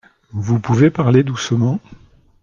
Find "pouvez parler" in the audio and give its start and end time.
0.59-1.21